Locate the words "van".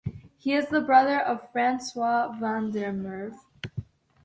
2.39-2.71